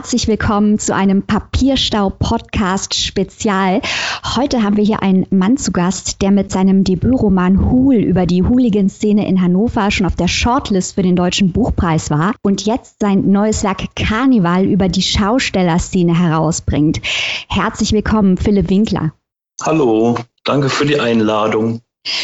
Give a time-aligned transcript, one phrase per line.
[0.00, 3.82] Herzlich willkommen zu einem Papierstau-Podcast-Spezial.
[4.34, 8.42] Heute haben wir hier einen Mann zu Gast, der mit seinem Debütroman Hul über die
[8.42, 13.30] Hooligan-Szene in Hannover schon auf der Shortlist für den Deutschen Buchpreis war und jetzt sein
[13.30, 17.02] neues Werk Karneval über die Schaustellerszene herausbringt.
[17.50, 19.12] Herzlich willkommen, Philipp Winkler.
[19.60, 21.82] Hallo, danke für die Einladung.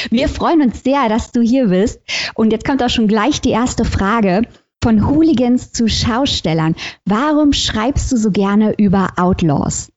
[0.09, 2.01] Wir freuen uns sehr, dass du hier bist.
[2.33, 4.45] Und jetzt kommt auch schon gleich die erste Frage.
[4.87, 6.77] Von Hooligans zu Schaustellern.
[7.05, 9.89] Warum schreibst du so gerne über Outlaws?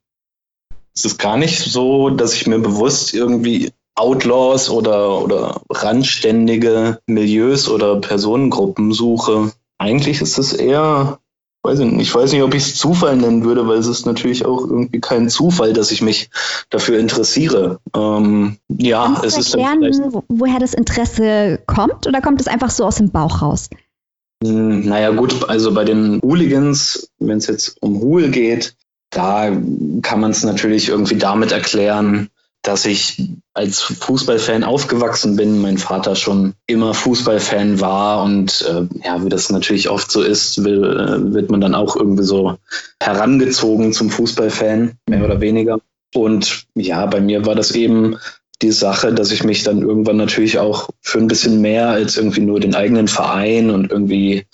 [0.95, 7.69] Es ist gar nicht so, dass ich mir bewusst irgendwie Outlaws oder, oder randständige Milieus
[7.69, 9.51] oder Personengruppen suche.
[9.77, 11.19] Eigentlich ist es eher,
[11.61, 14.07] weiß ich, nicht, ich weiß nicht, ob ich es Zufall nennen würde, weil es ist
[14.07, 16.31] natürlich auch irgendwie kein Zufall, dass ich mich
[16.71, 17.77] dafür interessiere.
[17.95, 22.85] Ähm, ja, Kannst es du erklären, woher das Interesse kommt oder kommt es einfach so
[22.85, 23.69] aus dem Bauch raus?
[24.43, 28.75] Hm, naja gut, also bei den Hooligans, wenn es jetzt um Hool geht,
[29.09, 29.51] da
[30.01, 32.29] kann man es natürlich irgendwie damit erklären,
[32.61, 33.21] dass ich
[33.53, 39.49] als Fußballfan aufgewachsen bin, mein Vater schon immer Fußballfan war und äh, ja, wie das
[39.49, 42.57] natürlich oft so ist, will, äh, wird man dann auch irgendwie so
[43.01, 45.79] herangezogen zum Fußballfan, mehr oder weniger.
[46.13, 48.17] Und ja, bei mir war das eben
[48.61, 52.41] die Sache, dass ich mich dann irgendwann natürlich auch für ein bisschen mehr als irgendwie
[52.41, 54.45] nur den eigenen Verein und irgendwie,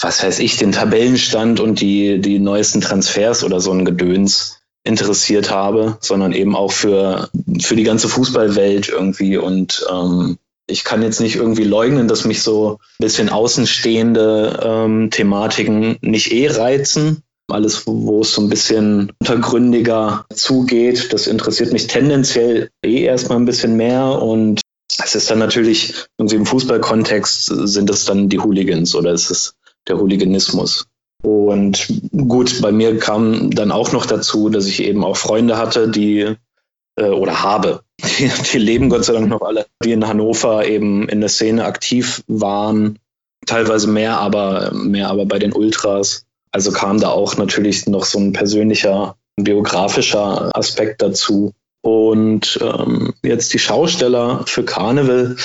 [0.00, 5.50] was weiß ich, den Tabellenstand und die, die neuesten Transfers oder so ein Gedöns interessiert
[5.50, 7.28] habe, sondern eben auch für,
[7.60, 9.36] für die ganze Fußballwelt irgendwie.
[9.36, 15.10] Und ähm, ich kann jetzt nicht irgendwie leugnen, dass mich so ein bisschen außenstehende ähm,
[15.10, 17.22] Thematiken nicht eh reizen.
[17.48, 23.44] Alles, wo es so ein bisschen untergründiger zugeht, das interessiert mich tendenziell eh erstmal ein
[23.44, 24.60] bisschen mehr und
[24.98, 29.54] es ist dann natürlich irgendwie im Fußballkontext sind es dann die Hooligans oder ist es
[29.88, 30.86] der Hooliganismus.
[31.22, 35.88] Und gut, bei mir kam dann auch noch dazu, dass ich eben auch Freunde hatte,
[35.88, 36.36] die
[36.96, 41.08] äh, oder habe, die, die leben Gott sei Dank noch alle, die in Hannover eben
[41.08, 42.98] in der Szene aktiv waren,
[43.46, 46.25] teilweise mehr, aber mehr aber bei den Ultras
[46.56, 51.52] also kam da auch natürlich noch so ein persönlicher, biografischer Aspekt dazu.
[51.82, 55.36] Und ähm, jetzt die Schausteller für Karneval.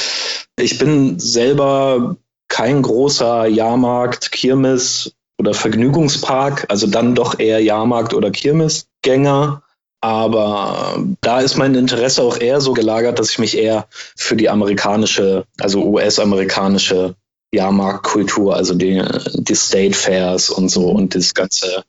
[0.58, 2.16] Ich bin selber
[2.48, 9.64] kein großer Jahrmarkt, Kirmes oder Vergnügungspark, also dann doch eher Jahrmarkt oder Kirmesgänger.
[10.00, 14.50] Aber da ist mein Interesse auch eher so gelagert, dass ich mich eher für die
[14.50, 17.16] amerikanische, also US-amerikanische
[17.54, 19.04] Jahrmarktkultur, also die,
[19.34, 21.84] die State Fairs und so und das ganze,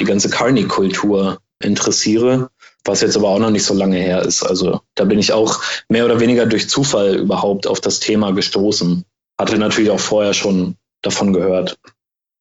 [0.00, 2.50] die ganze Carney-Kultur interessiere,
[2.84, 4.42] was jetzt aber auch noch nicht so lange her ist.
[4.42, 9.04] Also da bin ich auch mehr oder weniger durch Zufall überhaupt auf das Thema gestoßen.
[9.38, 11.78] Hatte natürlich auch vorher schon davon gehört.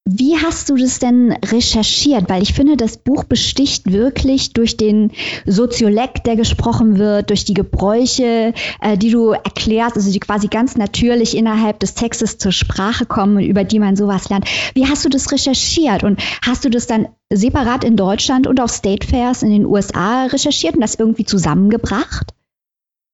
[0.06, 2.28] Wie hast du das denn recherchiert?
[2.28, 5.12] Weil ich finde, das Buch besticht wirklich durch den
[5.46, 10.76] Soziolekt, der gesprochen wird, durch die Gebräuche, äh, die du erklärst, also die quasi ganz
[10.76, 14.46] natürlich innerhalb des Textes zur Sprache kommen über die man sowas lernt.
[14.74, 16.04] Wie hast du das recherchiert?
[16.04, 20.26] Und hast du das dann separat in Deutschland und auf State Fairs in den USA
[20.26, 22.34] recherchiert und das irgendwie zusammengebracht?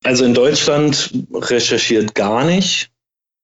[0.04, 2.90] Also in Deutschland recherchiert gar nicht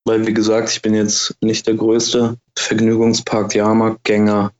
[0.06, 4.52] weil wie gesagt, ich bin jetzt nicht der größte Vergnügungspark-Jahrmarktgänger.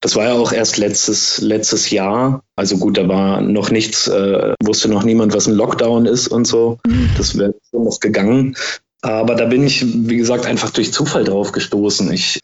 [0.00, 2.42] Das war ja auch erst letztes, letztes Jahr.
[2.56, 6.46] Also gut, da war noch nichts, äh, wusste noch niemand, was ein Lockdown ist und
[6.46, 6.78] so.
[7.16, 8.56] Das wäre noch gegangen.
[9.00, 12.10] Aber da bin ich, wie gesagt, einfach durch Zufall drauf gestoßen.
[12.12, 12.40] Ich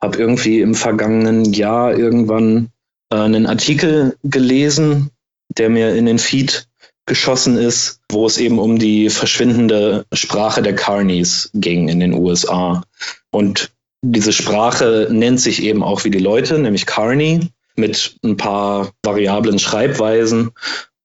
[0.00, 2.68] habe irgendwie im vergangenen Jahr irgendwann
[3.10, 5.10] äh, einen Artikel gelesen,
[5.56, 6.68] der mir in den Feed
[7.06, 12.82] geschossen ist, wo es eben um die verschwindende Sprache der Carnies ging in den USA.
[13.30, 13.70] Und
[14.02, 17.40] diese Sprache nennt sich eben auch wie die Leute, nämlich Carney,
[17.74, 20.50] mit ein paar variablen Schreibweisen.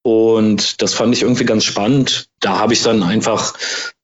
[0.04, 2.28] Und das fand ich irgendwie ganz spannend.
[2.40, 3.54] Da habe ich dann einfach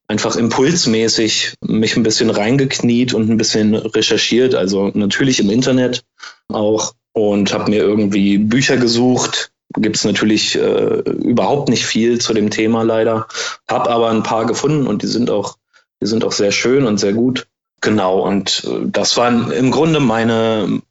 [0.08, 6.04] einfach impulsmäßig mich ein bisschen reingekniet und ein bisschen recherchiert, also natürlich im Internet
[6.50, 12.34] auch und habe mir irgendwie Bücher gesucht, gibt es natürlich äh, überhaupt nicht viel zu
[12.34, 13.28] dem Thema leider.
[13.68, 15.58] Hab aber ein paar gefunden und die sind auch,
[16.02, 17.48] die sind auch sehr schön und sehr gut.
[17.82, 20.82] Genau, und äh, das waren im Grunde meine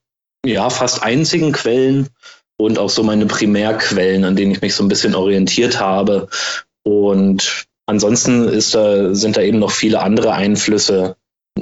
[0.45, 2.09] ja fast einzigen Quellen
[2.57, 6.29] und auch so meine Primärquellen, an denen ich mich so ein bisschen orientiert habe.
[6.83, 11.17] Und ansonsten ist da, sind da eben noch viele andere Einflüsse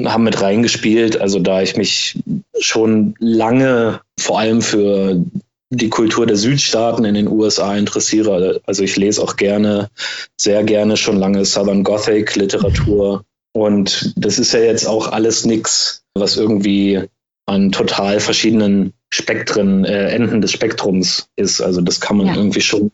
[0.05, 1.21] haben mit reingespielt.
[1.21, 2.19] Also da ich mich
[2.59, 5.25] schon lange vor allem für
[5.71, 8.61] die Kultur der Südstaaten in den USA interessiere.
[8.67, 9.89] Also ich lese auch gerne,
[10.37, 13.25] sehr gerne schon lange Southern Gothic Literatur.
[13.53, 17.05] Und das ist ja jetzt auch alles nichts, was irgendwie
[17.47, 21.61] an total verschiedenen Spektren, äh, Enden des Spektrums ist.
[21.61, 22.35] Also das kann man ja.
[22.35, 22.93] irgendwie schon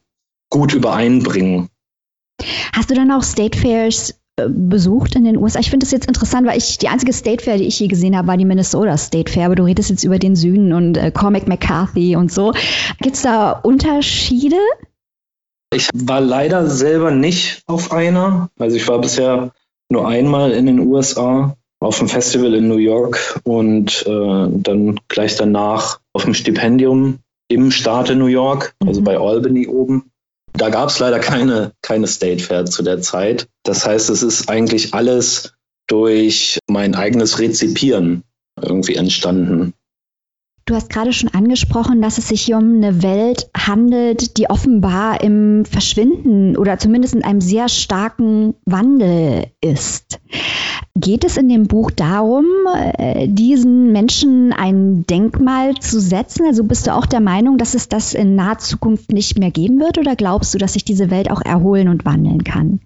[0.50, 1.68] gut übereinbringen.
[2.74, 5.60] Hast du dann auch State Fairs besucht in den USA?
[5.60, 8.16] Ich finde das jetzt interessant, weil ich die einzige State Fair, die ich je gesehen
[8.16, 9.46] habe, war die Minnesota State Fair.
[9.46, 12.52] Aber du redest jetzt über den Süden und äh, Cormac McCarthy und so.
[13.00, 14.58] Gibt es da Unterschiede?
[15.74, 18.50] Ich war leider selber nicht auf einer.
[18.58, 19.52] Also ich war bisher
[19.88, 25.36] nur einmal in den USA auf dem Festival in New York und äh, dann gleich
[25.36, 27.18] danach auf dem Stipendium
[27.48, 29.04] im Staate New York, also mhm.
[29.04, 30.10] bei Albany oben.
[30.56, 33.48] Da gab es leider keine, keine State Fair zu der Zeit.
[33.62, 35.52] Das heißt, es ist eigentlich alles
[35.86, 38.22] durch mein eigenes Rezipieren
[38.60, 39.74] irgendwie entstanden.
[40.66, 45.20] Du hast gerade schon angesprochen, dass es sich hier um eine Welt handelt, die offenbar
[45.22, 50.18] im Verschwinden oder zumindest in einem sehr starken Wandel ist.
[50.96, 52.46] Geht es in dem Buch darum,
[52.98, 56.46] äh, diesen Menschen ein Denkmal zu setzen?
[56.46, 59.78] Also bist du auch der Meinung, dass es das in naher Zukunft nicht mehr geben
[59.78, 62.80] wird oder glaubst du, dass sich diese Welt auch erholen und wandeln kann?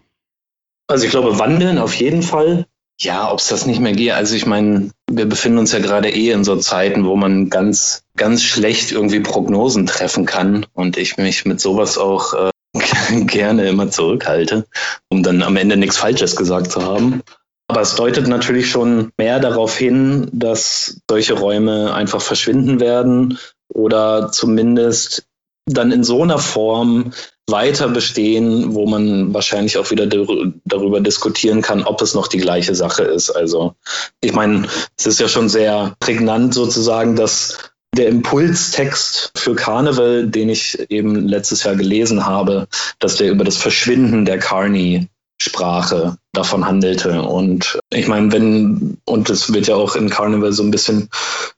[0.86, 2.66] Also ich glaube, wandeln auf jeden Fall.
[3.02, 4.12] Ja, ob es das nicht mehr geht.
[4.12, 8.04] Also ich meine, wir befinden uns ja gerade eh in so Zeiten, wo man ganz,
[8.16, 12.50] ganz schlecht irgendwie Prognosen treffen kann und ich mich mit sowas auch äh,
[13.24, 14.66] gerne immer zurückhalte,
[15.08, 17.22] um dann am Ende nichts Falsches gesagt zu haben.
[17.68, 23.38] Aber es deutet natürlich schon mehr darauf hin, dass solche Räume einfach verschwinden werden
[23.72, 25.24] oder zumindest
[25.66, 27.12] dann in so einer Form
[27.50, 32.74] weiter bestehen, wo man wahrscheinlich auch wieder darüber diskutieren kann, ob es noch die gleiche
[32.74, 33.30] Sache ist.
[33.30, 33.74] Also
[34.20, 34.66] ich meine,
[34.98, 41.26] es ist ja schon sehr prägnant sozusagen, dass der Impulstext für Carnival, den ich eben
[41.26, 42.68] letztes Jahr gelesen habe,
[42.98, 45.08] dass der über das Verschwinden der Carney
[45.40, 47.22] Sprache davon handelte.
[47.22, 51.08] Und ich meine, wenn, und das wird ja auch in Carnival so ein bisschen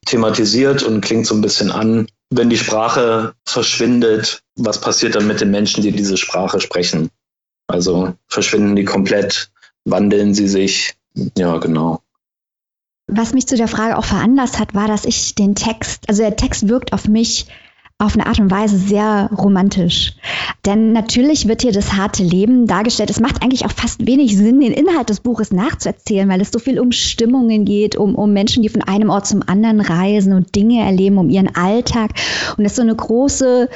[0.07, 2.07] thematisiert und klingt so ein bisschen an,
[2.37, 7.11] wenn die Sprache verschwindet, was passiert dann mit den Menschen, die diese Sprache sprechen?
[7.67, 9.51] Also verschwinden die komplett,
[9.85, 10.95] wandeln sie sich?
[11.37, 12.01] Ja, genau.
[13.07, 16.37] Was mich zu der Frage auch veranlasst hat, war, dass ich den Text, also der
[16.37, 17.47] Text wirkt auf mich
[17.99, 20.15] auf eine Art und Weise sehr romantisch.
[20.67, 23.11] Denn natürlich wird hier das harte Leben dargestellt.
[23.11, 26.59] Es macht eigentlich auch fast wenig Sinn, den Inhalt des Buches nachzuerzählen, weil es so
[26.59, 30.55] viel um Stimmungen geht, um, um Menschen, die von einem Ort zum anderen reisen und
[30.55, 32.13] Dinge erleben, um ihren Alltag.
[32.57, 33.69] Und es ist so eine große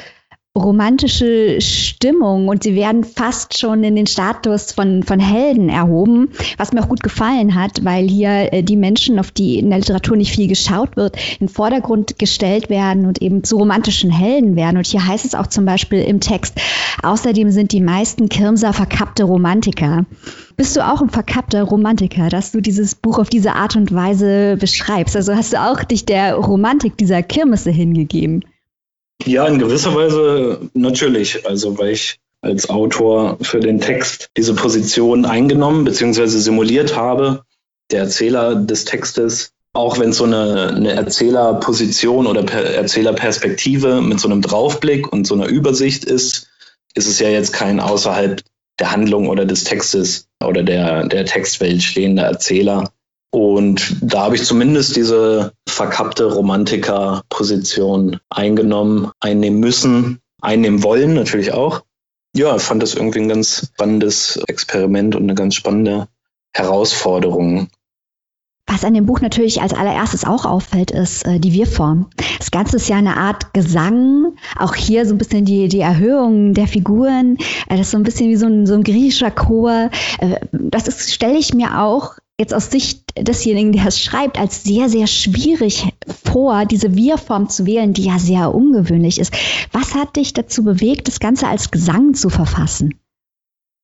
[0.57, 6.73] romantische Stimmung und sie werden fast schon in den Status von, von Helden erhoben, was
[6.73, 10.17] mir auch gut gefallen hat, weil hier äh, die Menschen, auf die in der Literatur
[10.17, 14.77] nicht viel geschaut wird, in den Vordergrund gestellt werden und eben zu romantischen Helden werden.
[14.77, 16.55] Und hier heißt es auch zum Beispiel im Text,
[17.03, 20.05] außerdem sind die meisten Kirmser verkappte Romantiker.
[20.55, 24.57] Bist du auch ein verkappter Romantiker, dass du dieses Buch auf diese Art und Weise
[24.57, 25.15] beschreibst?
[25.15, 28.43] Also hast du auch dich der Romantik dieser Kirmesse hingegeben?
[29.25, 31.47] Ja, in gewisser Weise natürlich.
[31.47, 36.27] Also weil ich als Autor für den Text diese Position eingenommen bzw.
[36.27, 37.43] simuliert habe.
[37.91, 44.19] Der Erzähler des Textes, auch wenn es so eine, eine Erzählerposition oder per Erzählerperspektive mit
[44.19, 46.49] so einem Draufblick und so einer Übersicht ist,
[46.93, 48.41] ist es ja jetzt kein außerhalb
[48.79, 52.91] der Handlung oder des Textes oder der, der Textwelt stehender Erzähler,
[53.31, 61.83] und da habe ich zumindest diese verkappte Romantiker-Position eingenommen, einnehmen müssen, einnehmen wollen natürlich auch.
[62.35, 66.07] Ja, ich fand das irgendwie ein ganz spannendes Experiment und eine ganz spannende
[66.53, 67.69] Herausforderung.
[68.69, 72.09] Was an dem Buch natürlich als allererstes auch auffällt, ist äh, die Wir-Form.
[72.37, 76.53] Das Ganze ist ja eine Art Gesang, auch hier so ein bisschen die, die Erhöhung
[76.53, 77.37] der Figuren.
[77.69, 79.89] Äh, das ist so ein bisschen wie so ein, so ein griechischer Chor.
[80.19, 84.89] Äh, das stelle ich mir auch jetzt aus Sicht desjenigen, der es schreibt, als sehr,
[84.89, 85.87] sehr schwierig
[86.23, 89.33] vor, diese Wir-Form zu wählen, die ja sehr ungewöhnlich ist.
[89.71, 92.99] Was hat dich dazu bewegt, das Ganze als Gesang zu verfassen?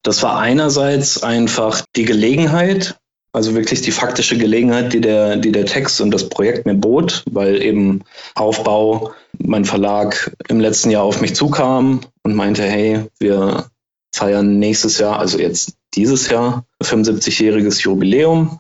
[0.03, 2.97] Das war einerseits einfach die Gelegenheit,
[3.31, 7.23] also wirklich die faktische Gelegenheit, die der, die der Text und das Projekt mir bot,
[7.31, 8.03] weil eben
[8.35, 13.65] Aufbau, mein Verlag im letzten Jahr auf mich zukam und meinte, hey, wir
[14.13, 18.59] feiern nächstes Jahr, also jetzt dieses Jahr, 75-jähriges Jubiläum.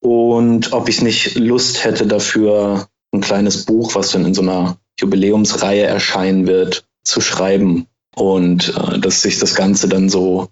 [0.00, 4.76] Und ob ich nicht Lust hätte dafür, ein kleines Buch, was dann in so einer
[5.00, 7.86] Jubiläumsreihe erscheinen wird, zu schreiben.
[8.14, 10.48] Und äh, dass sich das Ganze dann so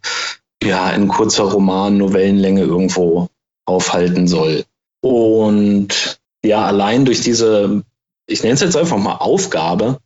[0.62, 3.28] ja in kurzer Roman, Novellenlänge irgendwo
[3.66, 4.64] aufhalten soll.
[5.02, 7.82] Und ja, allein durch diese,
[8.26, 9.99] ich nenne es jetzt einfach mal Aufgabe,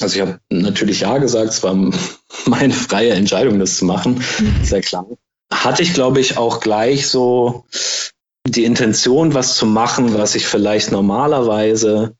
[0.00, 1.74] also ich habe natürlich ja gesagt, es war
[2.46, 4.22] meine freie Entscheidung, das zu machen,
[4.62, 5.06] sehr klar.
[5.52, 7.64] Hatte ich, glaube ich, auch gleich so
[8.46, 12.14] die Intention, was zu machen, was ich vielleicht normalerweise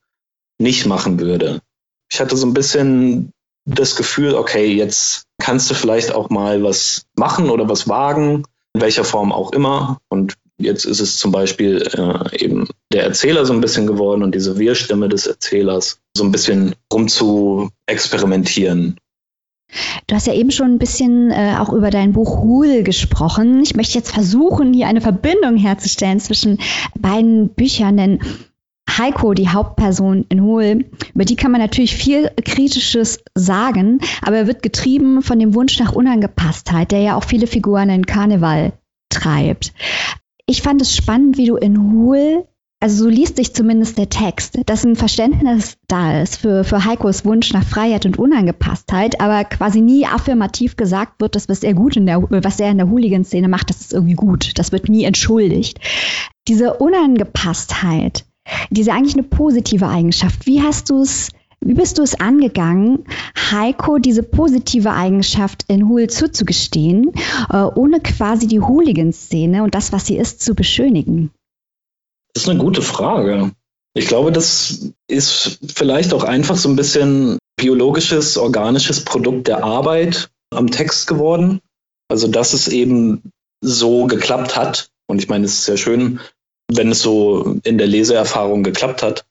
[0.59, 1.61] nicht machen würde.
[2.11, 3.33] Ich hatte so ein bisschen
[3.67, 8.81] das Gefühl, okay, jetzt kannst du vielleicht auch mal was machen oder was wagen, in
[8.81, 9.99] welcher Form auch immer.
[10.09, 14.35] Und jetzt ist es zum Beispiel äh, eben der Erzähler so ein bisschen geworden und
[14.35, 18.99] diese Wir-Stimme des Erzählers so ein bisschen rum zu experimentieren.
[20.07, 23.63] Du hast ja eben schon ein bisschen äh, auch über dein Buch Hul gesprochen.
[23.63, 26.59] Ich möchte jetzt versuchen, hier eine Verbindung herzustellen zwischen
[26.97, 28.21] beiden Büchern, denn
[28.89, 34.47] Heiko, die Hauptperson in Hul, über die kann man natürlich viel Kritisches sagen, aber er
[34.47, 38.73] wird getrieben von dem Wunsch nach Unangepasstheit, der ja auch viele Figuren in Karneval
[39.11, 39.73] treibt.
[40.47, 42.47] Ich fand es spannend, wie du in Hul
[42.87, 47.25] also so liest sich zumindest der Text, dass ein Verständnis da ist für, für Heikos
[47.25, 51.97] Wunsch nach Freiheit und Unangepasstheit, aber quasi nie affirmativ gesagt wird, dass was er gut
[51.97, 54.57] in der, was er in der Hooligan-Szene macht, das ist irgendwie gut.
[54.57, 55.81] Das wird nie entschuldigt.
[56.47, 58.25] Diese Unangepasstheit,
[58.71, 60.47] diese eigentlich eine positive Eigenschaft.
[60.47, 63.01] Wie hast du es, wie bist du es angegangen,
[63.51, 67.11] Heiko diese positive Eigenschaft in Hul zuzugestehen,
[67.53, 71.33] äh, ohne quasi die Hooligan-Szene und das, was sie ist, zu beschönigen?
[72.37, 73.53] Das ist eine gute Frage.
[73.95, 80.29] Ich glaube, das ist vielleicht auch einfach so ein bisschen biologisches, organisches Produkt der Arbeit
[80.51, 81.63] am Text geworden.
[82.09, 84.91] Also, dass es eben so geklappt hat.
[85.07, 86.21] Und ich meine, es ist sehr schön,
[86.71, 89.25] wenn es so in der Leseerfahrung geklappt hat.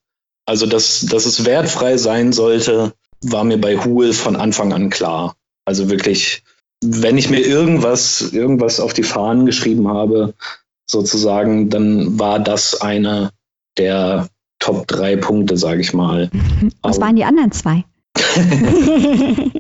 [0.48, 5.36] Also, dass, dass es wertfrei sein sollte, war mir bei Huhl von Anfang an klar.
[5.64, 6.42] Also wirklich,
[6.84, 10.34] wenn ich mir irgendwas, irgendwas auf die Fahnen geschrieben habe,
[10.90, 13.32] sozusagen, dann war das eine
[13.78, 14.28] der
[14.60, 16.30] Top drei Punkte, sage ich mal.
[16.82, 17.84] Was waren die anderen zwei?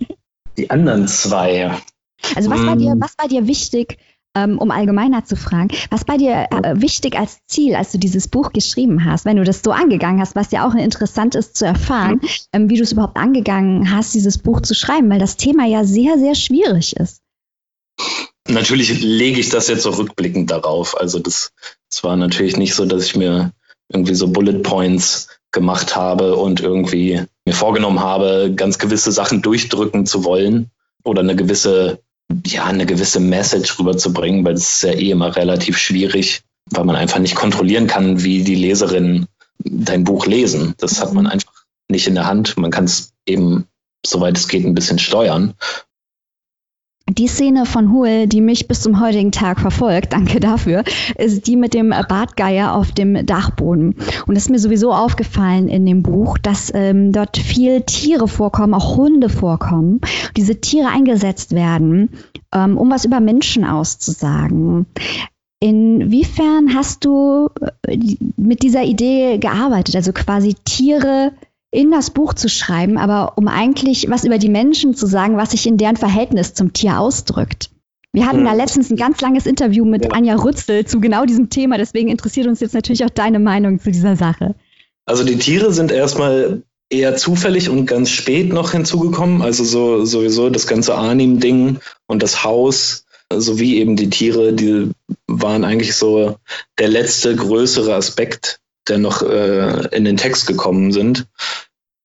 [0.58, 1.72] die anderen zwei.
[2.36, 3.01] Also was war dir, hm.
[3.01, 3.98] was war dir wichtig,
[4.36, 8.27] ähm, um allgemeiner zu fragen, was bei dir äh, wichtig als Ziel, als du dieses
[8.27, 11.65] Buch geschrieben hast, wenn du das so angegangen hast, was ja auch interessant ist zu
[11.65, 15.65] erfahren, ähm, wie du es überhaupt angegangen hast, dieses Buch zu schreiben, weil das Thema
[15.65, 17.22] ja sehr, sehr schwierig ist.
[18.48, 21.00] Natürlich lege ich das jetzt so rückblickend darauf.
[21.00, 21.52] Also das,
[21.90, 23.52] das war natürlich nicht so, dass ich mir
[23.90, 30.06] irgendwie so Bullet Points gemacht habe und irgendwie mir vorgenommen habe, ganz gewisse Sachen durchdrücken
[30.06, 30.70] zu wollen
[31.04, 32.00] oder eine gewisse,
[32.46, 36.96] ja, eine gewisse Message rüberzubringen, weil es ist ja eh immer relativ schwierig, weil man
[36.96, 39.28] einfach nicht kontrollieren kann, wie die Leserinnen
[39.60, 40.75] dein Buch lesen.
[40.78, 41.54] Das hat man einfach
[41.88, 42.58] nicht in der Hand.
[42.58, 43.68] Man kann es eben,
[44.06, 45.56] soweit es geht, ein bisschen steuern
[47.08, 50.84] die Szene von Huel, die mich bis zum heutigen Tag verfolgt, danke dafür,
[51.18, 53.96] ist die mit dem Bartgeier auf dem Dachboden.
[54.26, 58.74] Und es ist mir sowieso aufgefallen in dem Buch, dass ähm, dort viel Tiere vorkommen,
[58.74, 60.02] auch Hunde vorkommen.
[60.36, 62.10] Diese Tiere eingesetzt werden,
[62.54, 64.88] ähm, um was über Menschen auszusagen.
[65.60, 67.50] Inwiefern hast du
[67.88, 67.98] äh,
[68.36, 69.96] mit dieser Idee gearbeitet?
[69.96, 71.34] Also quasi Tiere
[71.75, 75.51] in das Buch zu schreiben, aber um eigentlich was über die Menschen zu sagen, was
[75.51, 77.70] sich in deren Verhältnis zum Tier ausdrückt.
[78.13, 80.12] Wir hatten da letztens ein ganz langes Interview mit ja.
[80.12, 83.91] Anja Rützel zu genau diesem Thema, deswegen interessiert uns jetzt natürlich auch deine Meinung zu
[83.91, 84.55] dieser Sache.
[85.05, 89.41] Also die Tiere sind erstmal eher zufällig und ganz spät noch hinzugekommen.
[89.41, 94.91] Also so sowieso das ganze Arnim-Ding und das Haus sowie eben die Tiere, die
[95.27, 96.38] waren eigentlich so
[96.79, 101.27] der letzte größere Aspekt, der noch äh, in den Text gekommen sind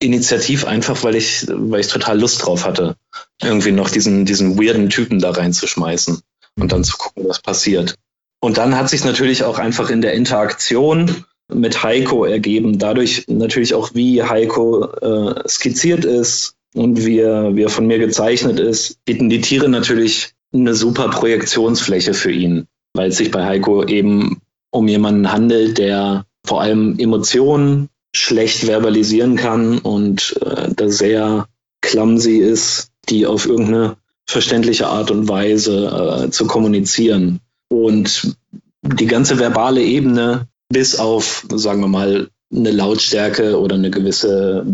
[0.01, 2.97] initiativ einfach, weil ich, weil ich total Lust drauf hatte,
[3.43, 6.21] irgendwie noch diesen, diesen weirden Typen da reinzuschmeißen
[6.59, 7.95] und dann zu gucken, was passiert.
[8.41, 13.75] Und dann hat sich natürlich auch einfach in der Interaktion mit Heiko ergeben, dadurch natürlich
[13.75, 19.05] auch, wie Heiko äh, skizziert ist und wie er, wie er von mir gezeichnet ist,
[19.05, 24.41] bieten die Tiere natürlich eine super Projektionsfläche für ihn, weil es sich bei Heiko eben
[24.71, 31.47] um jemanden handelt, der vor allem Emotionen schlecht verbalisieren kann und äh, da sehr
[31.81, 37.39] clumsy ist, die auf irgendeine verständliche Art und Weise äh, zu kommunizieren.
[37.69, 38.37] Und
[38.83, 44.67] die ganze verbale Ebene bis auf, sagen wir mal, eine Lautstärke oder eine gewisse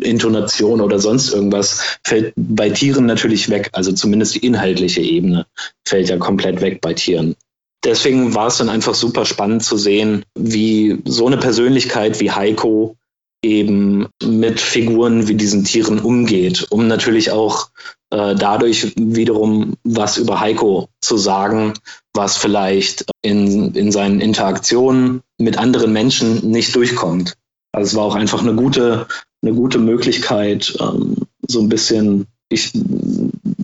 [0.00, 3.70] Intonation oder sonst irgendwas fällt bei Tieren natürlich weg.
[3.70, 5.46] Also zumindest die inhaltliche Ebene
[5.86, 7.36] fällt ja komplett weg bei Tieren
[7.84, 12.96] deswegen war es dann einfach super spannend zu sehen, wie so eine Persönlichkeit wie Heiko
[13.42, 17.68] eben mit Figuren wie diesen Tieren umgeht, um natürlich auch
[18.10, 21.74] äh, dadurch wiederum was über Heiko zu sagen,
[22.14, 27.34] was vielleicht in, in seinen Interaktionen mit anderen Menschen nicht durchkommt.
[27.72, 29.06] Also es war auch einfach eine gute,
[29.42, 31.16] eine gute Möglichkeit, ähm,
[31.46, 32.72] so ein bisschen ich,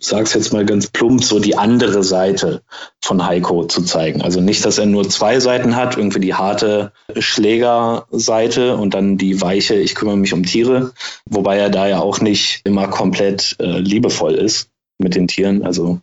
[0.04, 2.62] sage es jetzt mal ganz plump, so die andere Seite
[3.00, 4.22] von Heiko zu zeigen.
[4.22, 9.40] Also nicht, dass er nur zwei Seiten hat, irgendwie die harte Schlägerseite und dann die
[9.40, 10.92] weiche, ich kümmere mich um Tiere,
[11.26, 15.64] wobei er da ja auch nicht immer komplett äh, liebevoll ist mit den Tieren.
[15.64, 16.00] Also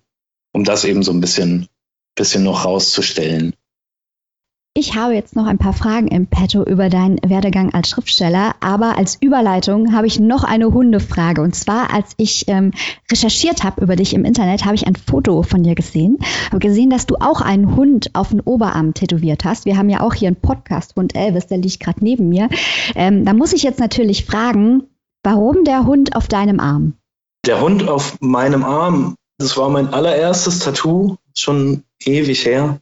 [0.53, 1.67] um das eben so ein bisschen,
[2.15, 3.53] bisschen noch rauszustellen.
[4.75, 8.97] Ich habe jetzt noch ein paar Fragen im Petto über deinen Werdegang als Schriftsteller, aber
[8.97, 11.41] als Überleitung habe ich noch eine Hundefrage.
[11.41, 12.71] Und zwar, als ich ähm,
[13.11, 16.19] recherchiert habe über dich im Internet, habe ich ein Foto von dir gesehen.
[16.47, 19.65] Habe gesehen, dass du auch einen Hund auf den Oberarm tätowiert hast.
[19.65, 22.47] Wir haben ja auch hier einen Podcast-Hund Elvis, der liegt gerade neben mir.
[22.95, 24.83] Ähm, da muss ich jetzt natürlich fragen,
[25.23, 26.93] warum der Hund auf deinem Arm?
[27.45, 32.79] Der Hund auf meinem Arm, das war mein allererstes Tattoo, schon ewig her.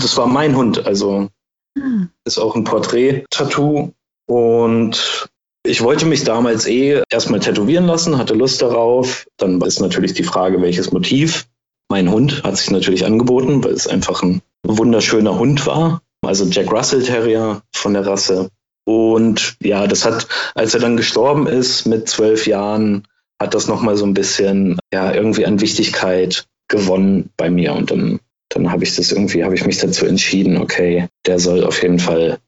[0.00, 1.28] Das war mein Hund, also
[1.76, 2.10] hm.
[2.24, 3.92] ist auch ein Porträt-Tattoo.
[4.26, 5.28] Und
[5.64, 9.26] ich wollte mich damals eh erstmal tätowieren lassen, hatte Lust darauf.
[9.36, 11.46] Dann ist natürlich die Frage, welches Motiv.
[11.90, 16.02] Mein Hund hat sich natürlich angeboten, weil es einfach ein wunderschöner Hund war.
[16.22, 18.50] Also Jack Russell Terrier von der Rasse.
[18.84, 23.06] Und ja, das hat, als er dann gestorben ist mit zwölf Jahren,
[23.40, 27.74] hat das nochmal so ein bisschen, ja, irgendwie an Wichtigkeit gewonnen bei mir.
[27.74, 31.64] Und dann dann habe ich das irgendwie, habe ich mich dazu entschieden, okay, der soll
[31.64, 32.38] auf jeden Fall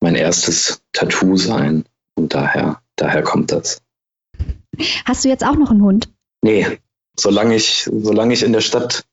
[0.00, 1.84] mein erstes Tattoo sein.
[2.14, 3.80] Und daher, daher kommt das.
[5.04, 6.08] Hast du jetzt auch noch einen Hund?
[6.42, 6.78] Nee,
[7.18, 9.04] solange ich, solange ich in der Stadt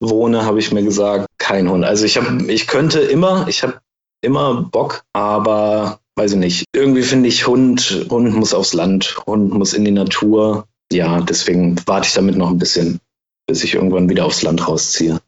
[0.00, 1.84] wohne, habe ich mir gesagt, kein Hund.
[1.84, 3.80] Also ich habe, ich könnte immer, ich habe
[4.20, 6.64] immer Bock, aber weiß ich nicht.
[6.74, 10.66] Irgendwie finde ich Hund, Hund muss aufs Land, Hund muss in die Natur.
[10.92, 13.00] Ja, deswegen warte ich damit noch ein bisschen,
[13.46, 15.20] bis ich irgendwann wieder aufs Land rausziehe.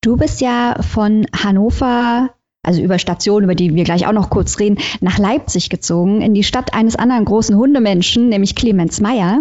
[0.00, 2.30] Du bist ja von Hannover
[2.62, 6.34] also über Stationen, über die wir gleich auch noch kurz reden, nach Leipzig gezogen, in
[6.34, 9.40] die Stadt eines anderen großen Hundemenschen, nämlich Clemens Meyer.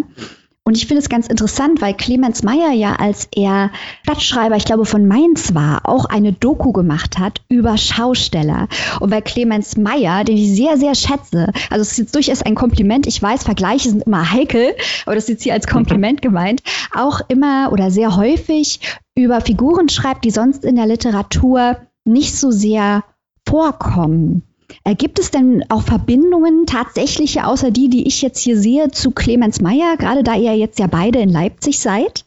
[0.68, 3.72] Und ich finde es ganz interessant, weil Clemens Meyer ja, als er
[4.04, 8.68] Stadtschreiber, ich glaube, von Mainz war, auch eine Doku gemacht hat über Schausteller.
[9.00, 12.56] Und weil Clemens Meyer, den ich sehr, sehr schätze, also es ist jetzt durchaus ein
[12.56, 16.62] Kompliment, ich weiß, Vergleiche sind immer heikel, aber das ist jetzt hier als Kompliment gemeint,
[16.94, 18.82] auch immer oder sehr häufig
[19.16, 23.06] über Figuren schreibt, die sonst in der Literatur nicht so sehr
[23.48, 24.44] vorkommen.
[24.84, 29.12] Äh, gibt es denn auch Verbindungen tatsächliche, außer die, die ich jetzt hier sehe, zu
[29.12, 32.26] Clemens Meyer, gerade da ihr jetzt ja beide in Leipzig seid?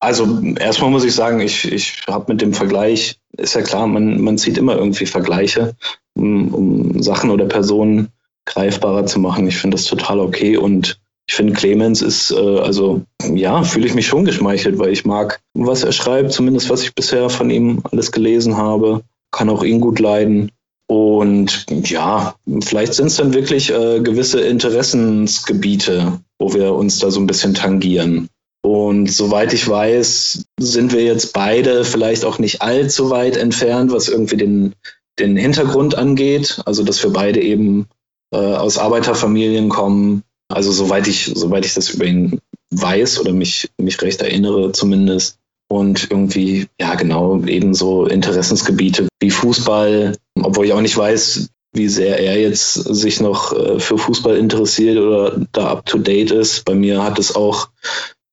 [0.00, 4.20] Also erstmal muss ich sagen, ich, ich habe mit dem Vergleich, ist ja klar, man,
[4.20, 5.76] man zieht immer irgendwie Vergleiche,
[6.14, 8.08] um, um Sachen oder Personen
[8.46, 9.46] greifbarer zu machen.
[9.46, 13.94] Ich finde das total okay und ich finde, Clemens ist, äh, also ja, fühle ich
[13.94, 17.82] mich schon geschmeichelt, weil ich mag, was er schreibt, zumindest was ich bisher von ihm
[17.90, 20.50] alles gelesen habe, kann auch ihn gut leiden.
[20.90, 27.20] Und ja, vielleicht sind es dann wirklich äh, gewisse Interessensgebiete, wo wir uns da so
[27.20, 28.28] ein bisschen tangieren.
[28.62, 34.08] Und soweit ich weiß, sind wir jetzt beide vielleicht auch nicht allzu weit entfernt, was
[34.08, 34.74] irgendwie den,
[35.20, 36.60] den Hintergrund angeht.
[36.66, 37.86] Also, dass wir beide eben
[38.34, 40.24] äh, aus Arbeiterfamilien kommen.
[40.52, 42.40] Also, soweit ich, soweit ich das über ihn
[42.74, 45.38] weiß oder mich, mich recht erinnere zumindest,
[45.70, 51.88] und irgendwie, ja genau, eben so Interessensgebiete wie Fußball, obwohl ich auch nicht weiß, wie
[51.88, 56.64] sehr er jetzt sich noch äh, für Fußball interessiert oder da up to date ist.
[56.64, 57.68] Bei mir hat es auch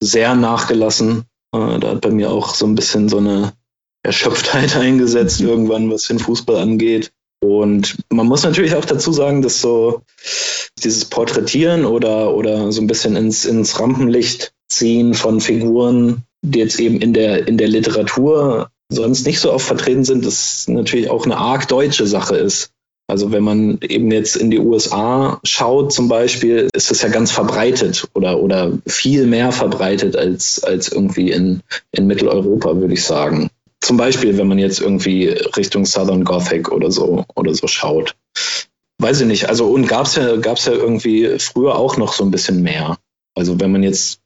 [0.02, 1.26] sehr nachgelassen.
[1.54, 3.54] Äh, da hat bei mir auch so ein bisschen so eine
[4.04, 7.12] Erschöpftheit eingesetzt irgendwann, was den Fußball angeht.
[7.40, 10.02] Und man muss natürlich auch dazu sagen, dass so
[10.84, 16.80] dieses Porträtieren oder, oder so ein bisschen ins, ins Rampenlicht ziehen von Figuren die jetzt
[16.80, 21.26] eben in der, in der Literatur sonst nicht so oft vertreten sind, das natürlich auch
[21.26, 22.72] eine arg deutsche Sache ist.
[23.10, 27.32] Also wenn man eben jetzt in die USA schaut zum Beispiel, ist das ja ganz
[27.32, 33.50] verbreitet oder, oder viel mehr verbreitet als, als irgendwie in, in Mitteleuropa, würde ich sagen.
[33.80, 38.16] Zum Beispiel, wenn man jetzt irgendwie Richtung Southern Gothic oder so oder so schaut.
[39.00, 39.48] Weiß ich nicht.
[39.48, 42.98] Also und gab es ja, gab's ja irgendwie früher auch noch so ein bisschen mehr.
[43.36, 44.20] Also wenn man jetzt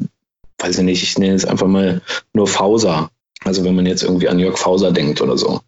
[0.62, 2.02] weiß ich nicht, ich nenne es einfach mal
[2.34, 3.12] nur Fauser.
[3.44, 5.62] Also wenn man jetzt irgendwie an Jörg Fauser denkt oder so.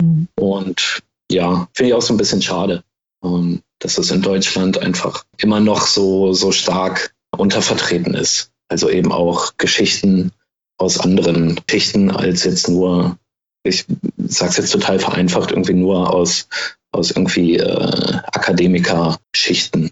[0.00, 0.28] Mhm.
[0.36, 2.84] Und ja, finde ich auch so ein bisschen schade,
[3.24, 8.50] ähm, dass das in Deutschland einfach immer noch so, so stark untervertreten ist.
[8.68, 10.32] Also eben auch Geschichten
[10.78, 13.18] aus anderen Schichten als jetzt nur,
[13.64, 13.84] ich
[14.16, 16.48] sage es jetzt total vereinfacht, irgendwie nur aus,
[16.92, 19.90] aus irgendwie äh, Akademikerschichten.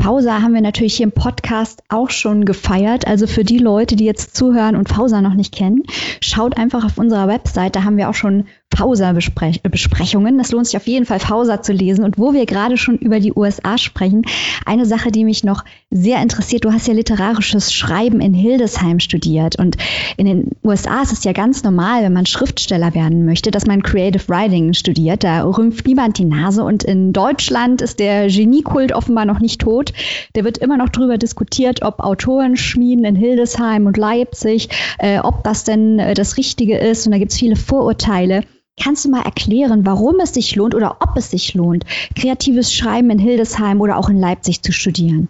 [0.00, 3.06] Fausa haben wir natürlich hier im Podcast auch schon gefeiert.
[3.06, 5.82] Also für die Leute, die jetzt zuhören und Fausa noch nicht kennen,
[6.20, 7.76] schaut einfach auf unserer Website.
[7.76, 10.38] Da haben wir auch schon Fausa-Besprechungen.
[10.38, 12.04] Das lohnt sich auf jeden Fall, Fausa zu lesen.
[12.04, 14.22] Und wo wir gerade schon über die USA sprechen,
[14.66, 16.64] eine Sache, die mich noch sehr interessiert.
[16.64, 19.58] Du hast ja literarisches Schreiben in Hildesheim studiert.
[19.58, 19.76] Und
[20.16, 23.82] in den USA ist es ja ganz normal, wenn man Schriftsteller werden möchte, dass man
[23.82, 25.24] Creative Writing studiert.
[25.24, 26.64] Da rümpft niemand die Nase.
[26.64, 29.92] Und in Deutschland ist der Geniekult offenbar noch nicht tot.
[30.34, 35.44] Der wird immer noch darüber diskutiert, ob Autoren schmieden in Hildesheim und Leipzig, äh, ob
[35.44, 37.06] das denn äh, das Richtige ist.
[37.06, 38.42] Und da gibt es viele Vorurteile.
[38.80, 41.84] Kannst du mal erklären, warum es sich lohnt oder ob es sich lohnt,
[42.18, 45.28] kreatives Schreiben in Hildesheim oder auch in Leipzig zu studieren?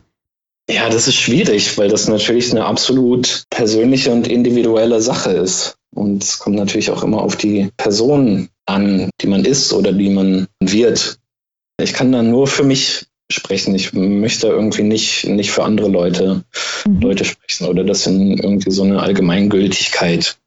[0.68, 5.76] Ja, das ist schwierig, weil das natürlich eine absolut persönliche und individuelle Sache ist.
[5.94, 10.08] Und es kommt natürlich auch immer auf die Person an, die man ist oder die
[10.08, 11.18] man wird.
[11.80, 13.74] Ich kann da nur für mich sprechen.
[13.74, 16.44] Ich möchte irgendwie nicht, nicht für andere Leute,
[16.86, 17.00] mhm.
[17.00, 20.38] Leute sprechen oder das in irgendwie so eine Allgemeingültigkeit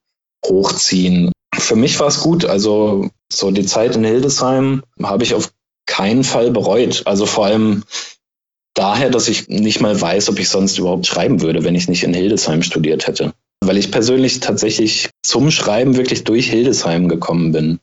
[0.45, 1.31] hochziehen.
[1.57, 2.45] Für mich war es gut.
[2.45, 5.51] Also so die Zeit in Hildesheim habe ich auf
[5.85, 7.03] keinen Fall bereut.
[7.05, 7.83] Also vor allem
[8.73, 12.03] daher, dass ich nicht mal weiß, ob ich sonst überhaupt schreiben würde, wenn ich nicht
[12.03, 13.33] in Hildesheim studiert hätte.
[13.61, 17.79] Weil ich persönlich tatsächlich zum Schreiben wirklich durch Hildesheim gekommen bin.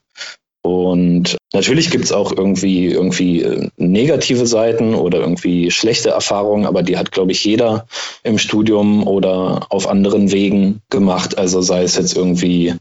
[0.63, 6.83] Und natürlich gibt es auch irgendwie, irgendwie äh, negative Seiten oder irgendwie schlechte Erfahrungen, aber
[6.83, 7.87] die hat, glaube ich, jeder
[8.23, 11.37] im Studium oder auf anderen Wegen gemacht.
[11.37, 12.75] Also sei es jetzt irgendwie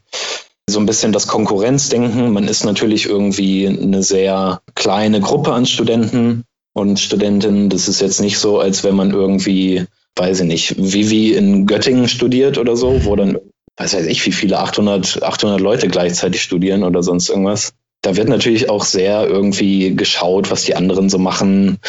[0.74, 2.34] so ein bisschen das Konkurrenzdenken.
[2.34, 7.70] Man ist natürlich irgendwie eine sehr kleine Gruppe an Studenten und Studentinnen.
[7.70, 12.10] Das ist jetzt nicht so, als wenn man irgendwie, weiß ich nicht, Vivi in Göttingen
[12.10, 13.38] studiert oder so, wo dann,
[13.78, 17.74] weiß ich, wie viele 800, 800 Leute gleichzeitig studieren oder sonst irgendwas.
[18.02, 21.80] Da wird natürlich auch sehr irgendwie geschaut, was die anderen so machen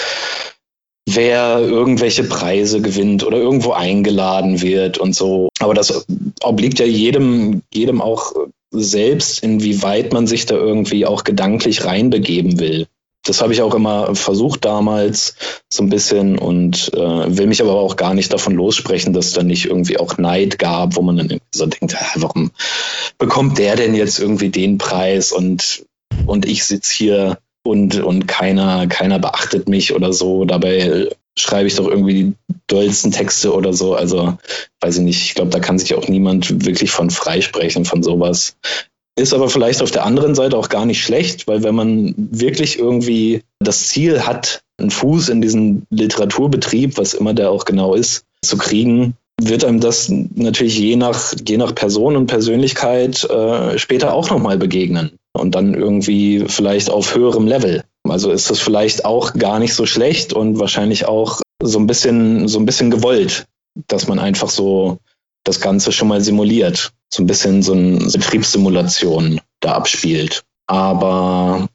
[1.07, 5.51] wer irgendwelche Preise gewinnt oder irgendwo eingeladen wird und so.
[5.59, 6.07] Aber das
[6.43, 8.33] obliegt ja jedem, jedem auch
[8.75, 12.87] selbst, inwieweit man sich da irgendwie auch gedanklich reinbegeben will.
[13.27, 15.37] Das habe ich auch immer versucht damals
[15.71, 19.43] so ein bisschen und äh, will mich aber auch gar nicht davon lossprechen, dass da
[19.43, 22.51] nicht irgendwie auch Neid gab, wo man dann so denkt, warum
[23.17, 25.87] bekommt der denn jetzt irgendwie den Preis und,
[26.27, 30.45] und ich sitze hier und, und keiner, keiner beachtet mich oder so.
[30.45, 32.33] Dabei schreibe ich doch irgendwie die
[32.67, 33.95] dollsten Texte oder so.
[33.95, 34.37] Also,
[34.81, 38.57] weiß ich nicht, ich glaube, da kann sich auch niemand wirklich von freisprechen von sowas.
[39.17, 42.79] Ist aber vielleicht auf der anderen Seite auch gar nicht schlecht, weil wenn man wirklich
[42.79, 48.25] irgendwie das Ziel hat, einen Fuß in diesen Literaturbetrieb, was immer der auch genau ist,
[48.43, 54.15] zu kriegen, wird einem das natürlich je nach, je nach Person und Persönlichkeit äh, später
[54.15, 55.13] auch nochmal begegnen.
[55.33, 57.83] Und dann irgendwie vielleicht auf höherem Level.
[58.09, 62.49] Also ist das vielleicht auch gar nicht so schlecht und wahrscheinlich auch so ein bisschen,
[62.49, 63.47] so ein bisschen gewollt,
[63.89, 64.99] dass man einfach so
[65.45, 66.93] das Ganze schon mal simuliert.
[67.13, 70.43] So ein bisschen so eine Betriebssimulation da abspielt.
[70.67, 71.69] Aber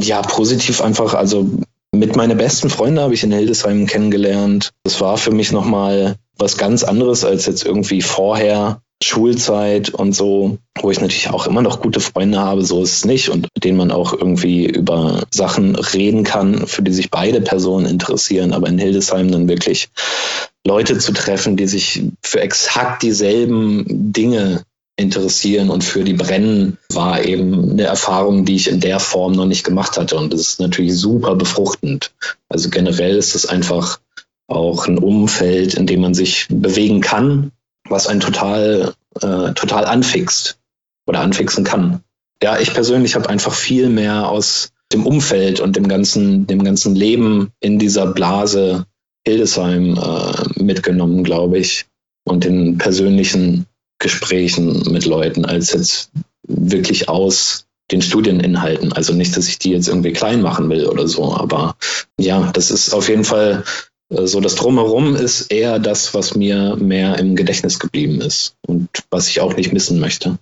[0.00, 1.48] ja, positiv einfach, also
[1.92, 4.70] mit meinen besten Freunden habe ich in Hildesheim kennengelernt.
[4.84, 10.58] Das war für mich nochmal was ganz anderes als jetzt irgendwie vorher Schulzeit und so,
[10.80, 13.64] wo ich natürlich auch immer noch gute Freunde habe, so ist es nicht und mit
[13.64, 18.68] denen man auch irgendwie über Sachen reden kann, für die sich beide Personen interessieren, aber
[18.68, 19.90] in Hildesheim dann wirklich
[20.66, 24.62] Leute zu treffen, die sich für exakt dieselben Dinge
[24.98, 29.44] interessieren und für die brennen, war eben eine Erfahrung, die ich in der Form noch
[29.44, 30.16] nicht gemacht hatte.
[30.16, 32.12] Und das ist natürlich super befruchtend.
[32.48, 34.00] Also generell ist es einfach
[34.48, 37.52] auch ein Umfeld, in dem man sich bewegen kann,
[37.88, 40.58] was einen total, äh, total anfixt
[41.06, 42.02] oder anfixen kann.
[42.42, 46.94] Ja, ich persönlich habe einfach viel mehr aus dem Umfeld und dem ganzen, dem ganzen
[46.94, 48.86] Leben in dieser Blase
[49.26, 51.86] Hildesheim äh, mitgenommen, glaube ich,
[52.24, 53.66] und den persönlichen
[53.98, 56.10] Gesprächen mit Leuten, als jetzt
[56.46, 58.92] wirklich aus den Studieninhalten.
[58.92, 61.76] Also nicht, dass ich die jetzt irgendwie klein machen will oder so, aber
[62.18, 63.64] ja, das ist auf jeden Fall
[64.08, 69.28] so das Drumherum ist eher das, was mir mehr im Gedächtnis geblieben ist und was
[69.28, 70.38] ich auch nicht missen möchte.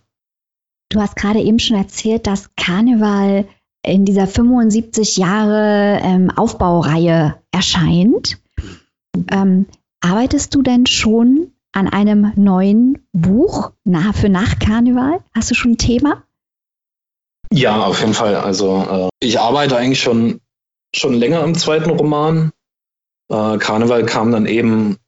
[0.91, 3.47] Du hast gerade eben schon erzählt, dass Karneval
[3.85, 8.39] in dieser 75 Jahre ähm, Aufbaureihe erscheint.
[9.31, 9.67] Ähm,
[10.01, 13.73] arbeitest du denn schon an einem neuen Buch
[14.13, 15.21] für nach Karneval?
[15.35, 16.23] Hast du schon ein Thema?
[17.53, 18.37] Ja, auf jeden Fall.
[18.37, 20.41] Also äh, ich arbeite eigentlich schon,
[20.95, 22.53] schon länger am zweiten Roman.
[23.29, 24.99] Äh, Karneval kam dann eben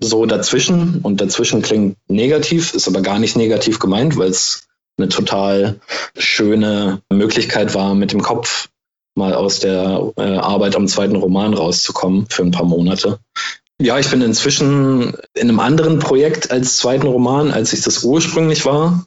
[0.00, 4.66] so dazwischen und dazwischen klingt negativ, ist aber gar nicht negativ gemeint, weil es
[4.98, 5.80] eine total
[6.16, 8.68] schöne Möglichkeit war, mit dem Kopf
[9.14, 13.18] mal aus der äh, Arbeit am zweiten Roman rauszukommen für ein paar Monate.
[13.80, 18.64] Ja, ich bin inzwischen in einem anderen Projekt als zweiten Roman, als ich das ursprünglich
[18.64, 19.06] war.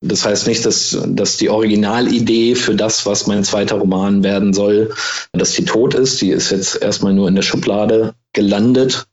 [0.00, 4.94] Das heißt nicht, dass, dass die Originalidee für das, was mein zweiter Roman werden soll,
[5.32, 6.20] dass die tot ist.
[6.20, 9.06] Die ist jetzt erstmal nur in der Schublade gelandet.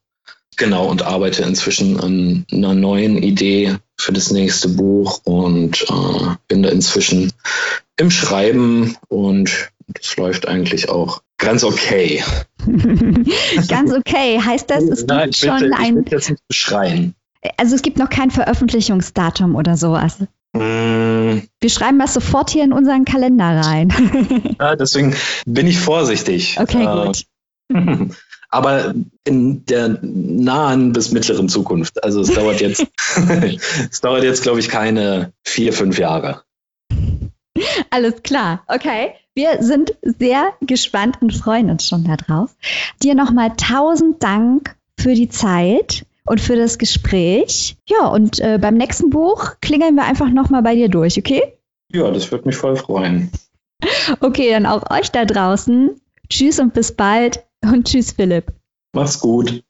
[0.57, 6.63] Genau, und arbeite inzwischen an einer neuen Idee für das nächste Buch und äh, bin
[6.63, 7.33] da inzwischen
[7.97, 12.23] im Schreiben und das läuft eigentlich auch ganz okay.
[13.67, 14.39] ganz okay.
[14.39, 15.95] Heißt das, es Nein, gibt bitte, schon ich ein.
[15.95, 17.15] will jetzt nicht beschreien.
[17.57, 20.19] Also es gibt noch kein Veröffentlichungsdatum oder sowas.
[20.55, 23.89] Mm, Wir schreiben das sofort hier in unseren Kalender rein.
[24.59, 25.15] ja, deswegen
[25.45, 26.57] bin ich vorsichtig.
[26.59, 27.25] Okay, Äh, gut.
[28.49, 28.93] Aber
[29.25, 32.03] in der nahen bis mittleren Zukunft.
[32.03, 32.85] Also es dauert jetzt,
[33.91, 36.43] es dauert jetzt, glaube ich, keine vier, fünf Jahre.
[37.89, 38.63] Alles klar.
[38.67, 39.13] Okay.
[39.33, 42.55] Wir sind sehr gespannt und freuen uns schon darauf.
[43.03, 47.77] Dir nochmal tausend Dank für die Zeit und für das Gespräch.
[47.87, 51.57] Ja, und äh, beim nächsten Buch klingeln wir einfach nochmal bei dir durch, okay?
[51.91, 53.31] Ja, das würde mich voll freuen.
[54.19, 56.01] Okay, dann auch euch da draußen.
[56.29, 58.51] Tschüss und bis bald und tschüss, Philipp.
[58.93, 59.63] Mach's gut.